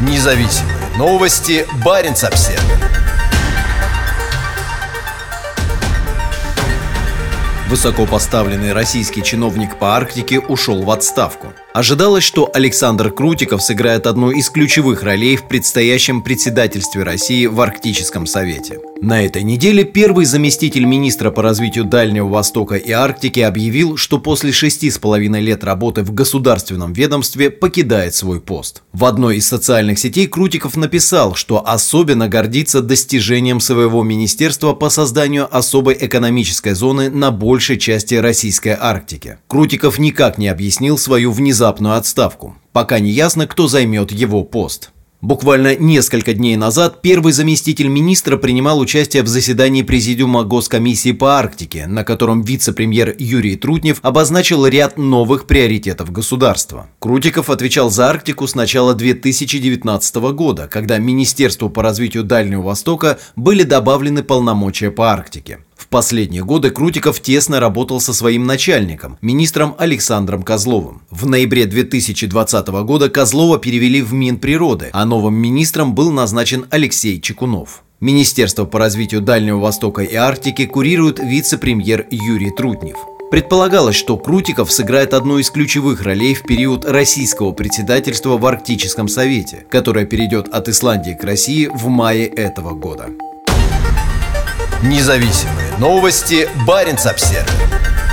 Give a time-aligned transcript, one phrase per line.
[0.00, 1.66] Независимые новости.
[1.84, 2.62] Барин обсерва
[7.68, 11.52] Высокопоставленный российский чиновник по Арктике ушел в отставку.
[11.74, 18.26] Ожидалось, что Александр Крутиков сыграет одну из ключевых ролей в предстоящем председательстве России в Арктическом
[18.26, 18.78] совете.
[19.02, 24.52] На этой неделе первый заместитель министра по развитию Дальнего Востока и Арктики объявил, что после
[24.52, 28.84] шести с половиной лет работы в государственном ведомстве покидает свой пост.
[28.92, 35.48] В одной из социальных сетей Крутиков написал, что особенно гордится достижением своего министерства по созданию
[35.50, 39.38] особой экономической зоны на большей части Российской Арктики.
[39.48, 42.56] Крутиков никак не объяснил свою внезапную внезапную отставку.
[42.72, 44.90] Пока не ясно, кто займет его пост.
[45.22, 51.86] Буквально несколько дней назад первый заместитель министра принимал участие в заседании Президиума Госкомиссии по Арктике,
[51.86, 56.88] на котором вице-премьер Юрий Трутнев обозначил ряд новых приоритетов государства.
[56.98, 63.62] Крутиков отвечал за Арктику с начала 2019 года, когда Министерству по развитию Дальнего Востока были
[63.62, 65.60] добавлены полномочия по Арктике.
[65.94, 71.02] Последние годы Крутиков тесно работал со своим начальником, министром Александром Козловым.
[71.08, 77.84] В ноябре 2020 года Козлова перевели в Минприроды, а новым министром был назначен Алексей Чекунов.
[78.00, 82.96] Министерство по развитию Дальнего Востока и Арктики курирует вице-премьер Юрий Трутнев.
[83.30, 89.64] Предполагалось, что Крутиков сыграет одну из ключевых ролей в период российского председательства в Арктическом совете,
[89.70, 93.10] которое перейдет от Исландии к России в мае этого года.
[94.82, 96.48] Независимые новости.
[96.66, 98.03] Барин обсервис